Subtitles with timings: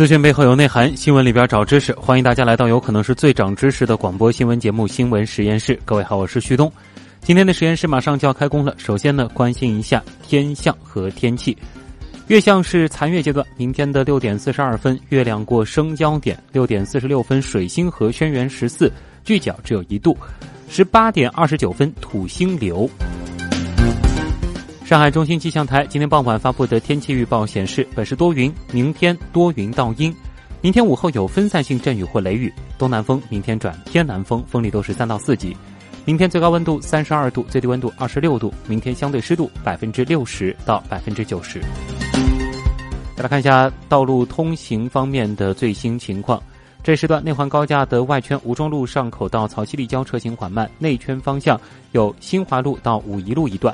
[0.00, 1.92] 资讯背后有内涵，新闻里边找知识。
[1.92, 5.76] 欢迎大家来到有可能是最长知识的广播新闻节目《新闻实验室》。
[5.84, 6.72] 各位好，我是旭东。
[7.20, 8.74] 今天的实验室马上就要开工了。
[8.78, 11.54] 首先呢，关心一下天象和天气。
[12.28, 18.90] 月相是残月阶段，明天的六点四十二分，月亮过生交点；六点四十六分，水星和轩辕十四，
[19.22, 20.16] 距角只有一度；
[20.70, 22.88] 十八点二十九分，土星流。
[24.90, 30.12] 上海中心气象台今天傍晚发布的天气预报显示，本市多云，明天多云到阴，
[30.60, 35.56] 明天午后有分散性阵雨或雷雨，东南风明天转偏南风，风力都是三到四级。
[36.04, 41.60] 明天最高温度三十二度，最低温度二十六度，明天相对湿度百分之六十到百分之九十。
[43.14, 46.42] 再来看一下道路通行方面的最新情况，
[46.82, 51.56] 这时段内环高架的外圈吴中路上口到曹溪立交车行缓慢，内圈方向
[51.92, 53.72] 有新华路到武夷路一段。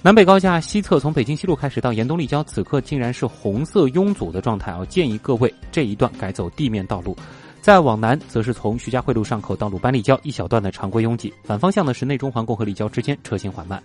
[0.00, 4.84] 南北高架西侧从北京西路开始到延东立交，此刻竟然是红色拥堵的状态啊！
[4.88, 7.16] 建议各位这一段改走地面道路。
[7.60, 11.34] 再往南，则是从徐家汇路上口到鲁班立交一小段的常规拥挤。
[11.42, 13.82] 反方向呢是内中环共和立交之间车行缓慢。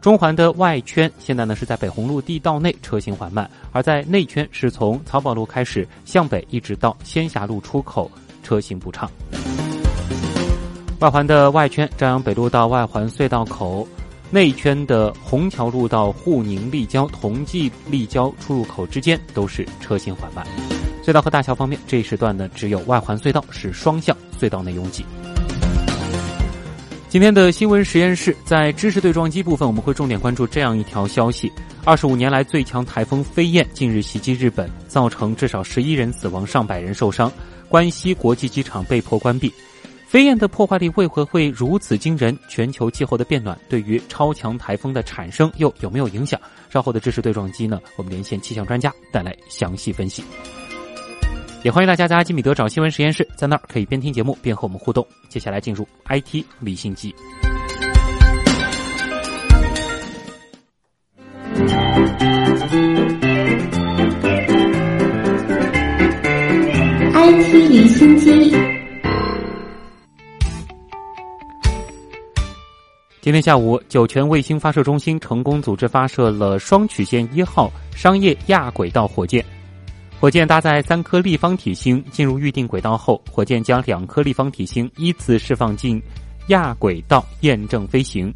[0.00, 8.08] 中环的外圈现在呢是在北红路地道内车行缓慢，而在内圈是从漕宝路开始向北一直到仙霞路出口
[8.44, 9.10] 车行不畅。
[11.00, 13.86] 外环的外圈，朝阳北路到外环隧道口。
[14.30, 20.46] 内圈的虹桥路到沪宁立交、同济立交出入口之间都是车行缓慢。
[21.02, 25.04] 隧道和大桥方面，这一时段呢只有外环隧道是双向隧道内拥挤。
[27.08, 31.50] 今天的新闻实验室在知识对撞机部分，我们会重点关注这样一条消息：
[31.86, 37.32] 二十五年来最强台风飞燕近日袭击日本，造成至少十一人死亡、上百人受伤，
[37.66, 39.50] 关西国际机场被迫关闭。
[40.08, 42.34] 飞燕的破坏力为何会如此惊人？
[42.48, 46.40] 全球气候的变暖对于超强台风的产生又有没有影响？
[46.70, 47.78] 稍后的知识对撞机呢？
[47.96, 50.24] 我们连线气象专家带来详细分析。
[51.62, 55.06] 也欢迎大家在阿基米德找新闻实验室，在那儿可以边听节目边和我们互动。
[55.28, 57.14] 接下来进入 IT 理性机
[67.12, 68.77] ，IT 离心机。
[73.28, 79.44] 今天下午，酒泉卫星发射中心成功组织发射了双曲线一号商业亚轨道火箭。
[80.18, 86.02] 火箭搭载三颗立方体星，进入预定轨道后，火箭将两颗立方体星依次释放进
[86.46, 88.32] 亚轨道验证飞行。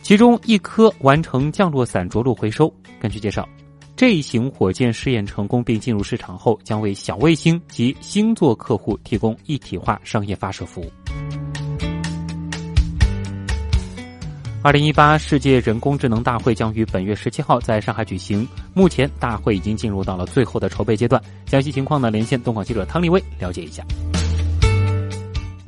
[0.00, 2.72] 其中一颗完成降落伞着陆回收。
[2.98, 3.46] 根据介绍，
[3.94, 10.90] 这一型火箭试验成功并进入市场后，将为小卫星及星座客户提供一体化商业发射服务。
[14.60, 18.46] 二零一八世界人工智能大会将于本月十七号在上海举行。
[18.74, 21.22] 目前，大会已经进入到了最后的筹备阶段。
[21.46, 23.84] 详细情况呢，连线东广记者汤立威了解一下。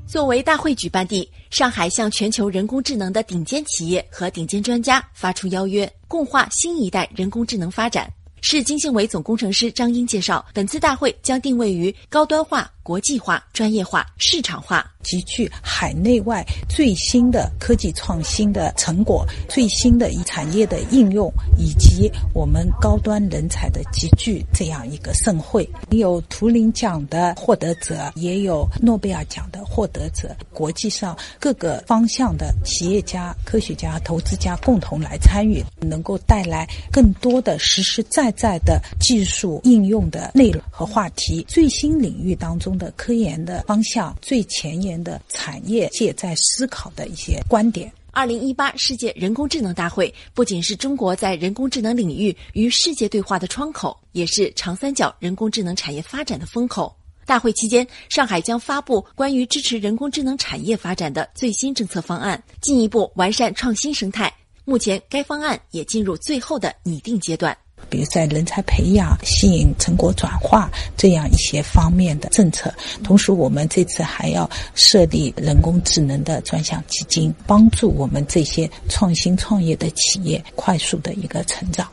[0.09, 8.13] 作为大会举办地，上海向全球人工智能的顶尖企业和顶尖专家发出邀约，共话新一代人工智能发展。
[8.43, 14.85] 市经信委总工程师张英介绍，本次大会将定位于高端化、国际化、专业化、市场化。
[15.03, 25.67] 集聚海内外最新的科技创新的成果、最新的产业的应用，以及我们高端人才的集聚，这样一个盛会。
[25.89, 44.91] 有图灵奖的获得者，也有诺贝尔奖的获得者，国际上各个方向的企业家、科学家、投资家共同来参与，能够带来更多的实实在在的技术应用的内容和话题，最新领域当中的科研的方向，最前沿。
[45.03, 47.91] 的产业界在思考的一些观点。
[48.11, 56.95] 二零一八世界人工智能大会不仅是中国在人工智能领域与世界对话的窗口，也是长三角人工智能产业发展的风口。
[57.25, 64.31] 大会期间，上海将发布关于支持人工智能产业发展的最新政策方案，进一步完善创新生态。
[64.67, 67.57] 目前，该方案也进入最后的拟定阶段。
[67.91, 72.73] 比如在人才培养、吸引成果转化这样一些方面的政策，
[73.03, 81.87] 同时我们这次还要设立人工智能的专项基金，帮助我们这些创新创业的企业快速的一个成长。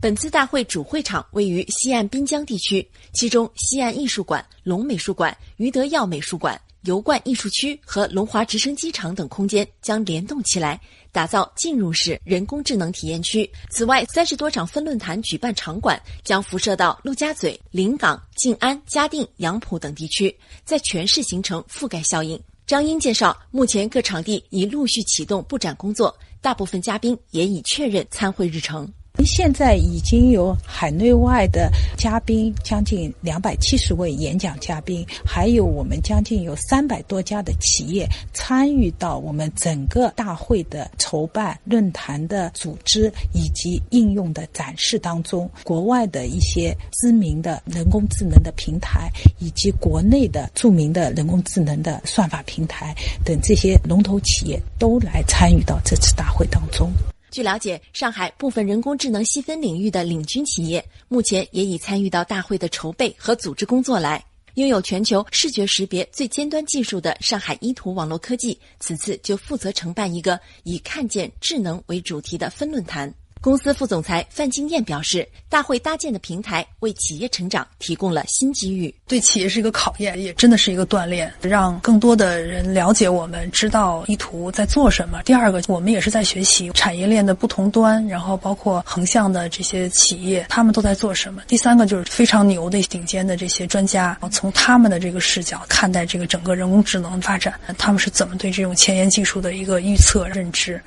[0.00, 10.80] 本次大会主会场位于西岸滨江地区，其中西岸艺术馆、龙美术馆、余德耀美术馆、油罐艺术区和龙华直升机场等空间将联动起来，
[11.12, 13.48] 打造进入式人工智能体验区。
[13.70, 22.40] 此外，三十多场分论坛举办场馆将辐射到陆家嘴、临港、静安、嘉定、杨浦等地区，在全市形成覆盖效应。
[22.66, 28.90] 张英介绍，目前各场地已陆续启动布展工作，大部分嘉宾也已确认参会日程。
[29.24, 45.48] 现在已经有海内外的嘉宾将近两百七十位演讲嘉宾，还有我们将近有三百多家的企业参与到我们整个大会的筹办、论坛的组织以及应用的展示当中。
[45.62, 52.94] 国外的一些知名的人工智能的平台，以及国内的著名的人工智能的算法平台
[53.24, 56.92] 等这些龙头企业都来参与到这次大会当中。
[57.32, 64.22] 据了解，上海部分人工智能细分领域的领军企业，目前也已参与到大会的筹备和组织工作来。
[64.56, 73.10] 拥有全球视觉识别最尖端技术的上海依图网络科技，此次就负责承办一个以“看见智能”为主题的分论坛。
[73.42, 85.20] 公司副总裁范金燕表示，大会搭建的平台为企业成长提供了新机遇，对企业是一个考验，也真的是一个锻炼，让更多的人了解我们，知道意图在做什么。
[85.24, 91.42] 第二个，我们也是在学习产业链的不同端，然后包括横向的这些企业，他们都在做什么。
[91.48, 100.80] 第三个就是非常牛的顶尖的这些专家，从他们的这个视角看待这个整个人工智能发展，他们是怎么对这种前沿技术的一个预测认知。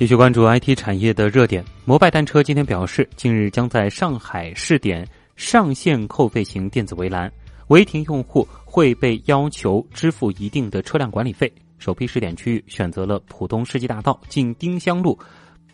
[0.00, 5.06] 继续关注 IT 产业的热点，摩拜单车今天表示，近日将在上海试点
[5.36, 7.30] 上线扣费型电子围栏，
[7.66, 11.52] 违停用户会被要求支付一定的车辆管理费。
[11.78, 15.18] 首批试点区域选择了浦东世纪大道进丁香路、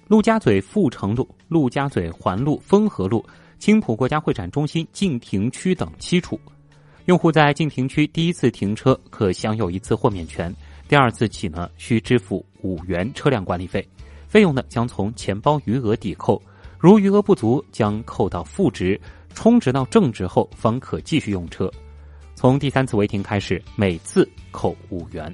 [0.09, 3.25] 陆家嘴阜成路、陆家嘴环路丰和路、
[3.61, 6.37] 青浦国家会展中心禁停区等七处。
[7.05, 10.53] 用户在禁停区第一次停车可享有一次豁免权，
[10.89, 13.89] 第二次起呢需支付五元车辆管理费。
[14.37, 16.43] 费用呢将从钱包余额抵扣，
[16.79, 19.01] 如余额不足将扣到负值，
[19.33, 21.73] 充值到正值后方可继续用车。
[22.35, 25.33] 从第三次违停开始，每次扣五元。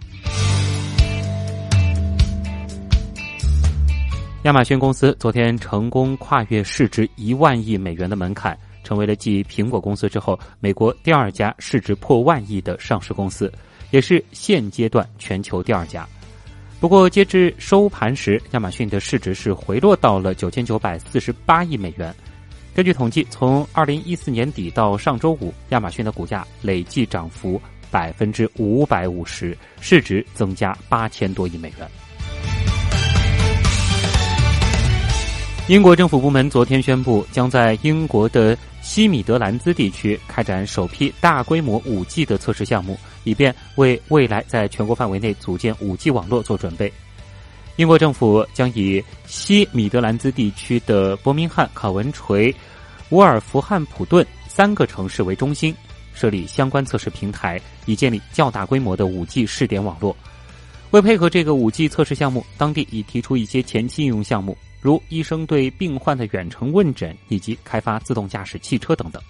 [4.44, 13.52] 亚马逊公司昨天成功跨越市值一万亿美元的门槛，成为了继苹果公司之后美国第二家市值破万亿的上市公司，
[13.90, 16.08] 也是现阶段全球第二家。
[16.82, 22.12] 不过，截至收盘时，亚马逊的市值是回落到了九千九百四十八亿美元。
[22.74, 31.88] 根据统计，从二零一四年底到上周五，亚马逊的股价累计涨幅百分之五百五十，市值增加八千多亿美元。
[35.68, 42.98] 英国政府部门昨天宣布，将在英国的西米德兰兹地区开展首批大规模五 G 的测试项目。
[43.24, 46.92] 以便为未来在全国范围内组建 5G 网络做准备，
[47.76, 52.52] 英国政府将以西米德兰兹地区的伯明翰、考文垂、
[53.10, 55.72] 沃尔夫汉普顿三个城市为中心，
[56.12, 60.16] 设立相关测试平台，以建立较大规模的 5G 试点网络。
[60.90, 69.22] 为配合这个 5G 测试项目，当地已提出一些前期应用项目，如医生对病患的远程问诊，以及开发自动驾驶汽车等等。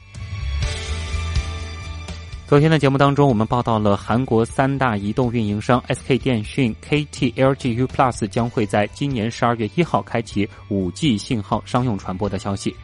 [2.49, 12.75] 昨天的节目当中，我们报道了韩国三大移动运营商 SK 电讯、KT、LG Uplus 将会在今年十二月一号开启 5G 信号商用传播的消息。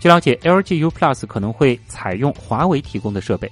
[0.00, 3.50] 据了解，LG Uplus 可能会采用华为提供的设备。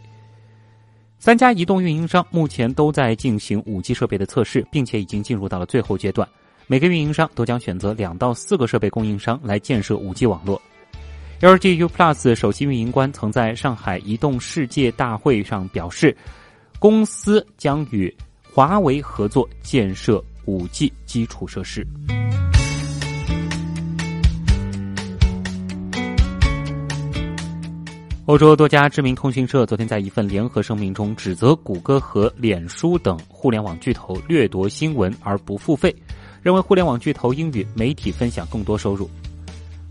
[1.19, 6.29] 三家移动运营商目前都在进行 5G 设备的测试，并且已经进入到了最后阶段。
[6.67, 10.61] 每个运营商都将选择两到四个设备供应商来建设 5G 网络。
[11.41, 16.17] LG U Plus 首席运营官曾在上海移动世界大会上表示，
[16.79, 18.15] 公司将与
[18.51, 21.87] 华为合作建设 5G 基础设施。
[28.27, 35.95] 欧洲多家知名通讯社昨天在一份联合声明中指责谷歌和脸书等互联网巨头掠夺新闻而不付费，
[36.43, 39.09] 认为互联网巨头应与媒体分享更多收入。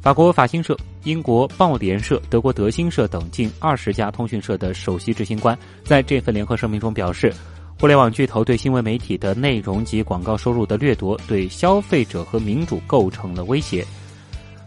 [0.01, 7.31] 法国法新社、英国报联社、德国德新社等近二十家通讯社的首席执行官在这份联合声明中表示，
[7.79, 13.86] 互联网巨头对新闻媒体的内容及广告收入的掠夺，对消费者和民主构成了威胁。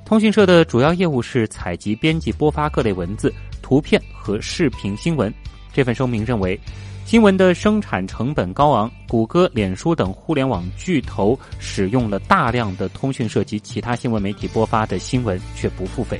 [0.04, 5.32] 通讯社的主要业务是采集、编辑、播发各类文字、图片和视频新闻。
[5.72, 6.58] 这份声明认为，
[7.04, 16.18] 新闻的生产成本高昂，谷歌、脸书等互联网巨头使用了大量的通讯社及其他新闻媒体播发的新闻，却不付费。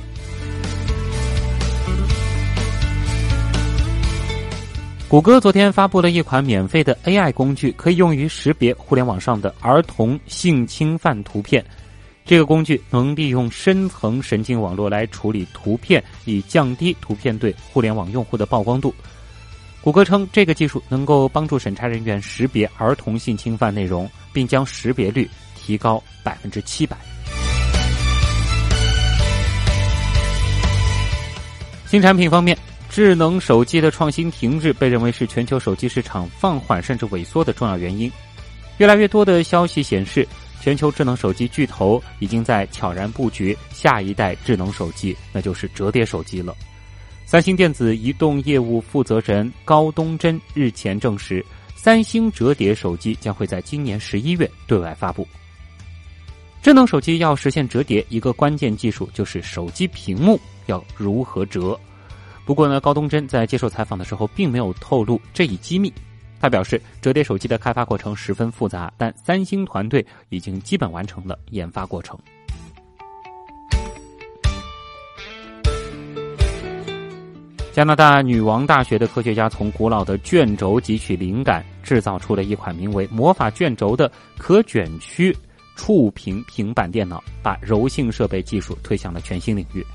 [5.09, 11.65] 谷歌昨天发布了一款免费的 AI 工具，可以用于识别互联网上的儿童性侵犯图片。
[12.23, 18.93] 这个工具能利用深层神经网络来处理图片，以降低图片对互联网用户的曝光度。
[19.85, 26.97] 谷歌称，这个技术能够帮助审查人员识别儿童性侵犯内容，并将识别率提高百分之七百。
[31.85, 32.57] 新产品方面，
[32.89, 38.11] 智能手机的创新停滞被认为是全球手机市场放缓甚至萎缩的重要原因。
[38.77, 40.27] 越来越多的消息显示，
[40.59, 46.55] 全球智能手机巨头已经在悄然布局下一代智能手机，那就是折叠手机了。
[47.25, 51.43] 三星电子移动业务负责人高东真日前证实，
[51.75, 55.27] 三星折叠手机将会在今年十一月对外发布。
[56.61, 61.77] 智能手机要实现折叠，一个关键技术就是手机屏幕要如何折。
[62.45, 65.91] 不过呢，高东真在接受采访的时候并没有透露这一机密。
[66.39, 72.17] 他表示，折叠手机的开发过程十分复杂，但三星团队已经基本完成了研发过程。
[77.75, 85.35] 加拿大女王大学的科学家从古老的卷轴汲取灵感，制造出了一款名为“魔法卷轴”的可卷曲
[85.75, 89.85] 触屏平板电脑，把柔性设备技术推向了全新领域。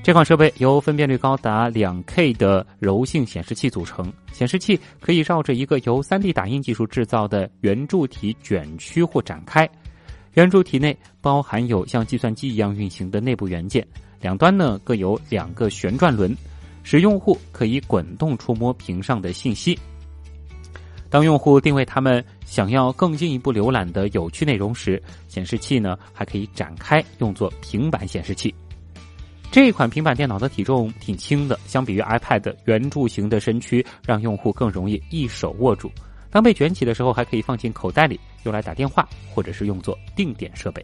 [0.00, 9.68] 这款设备由分辨率高达两 K 的柔性显示器组成，显示器可以绕着一个由 3D 打印技术制造的圆柱体卷曲或展开。
[10.34, 13.84] 圆柱体内包含有像计算机一样运行的内部元件，
[14.20, 16.32] 两端呢各有两个旋转轮。
[16.82, 19.78] 使用户可以滚动触摸屏上的信息。
[21.08, 28.54] 当用户定位他们想要更进一步浏览的有趣内容时，显示器呢还可以展开，用作平板显示器。
[29.50, 35.92] 这款平板电脑的体重挺轻的，相比于 iPad 圆柱形的身躯，让用户更容易一手握住。
[36.30, 40.82] 当被卷起的时候，还可以放进口袋里，用来打电话或者是用作定点设备。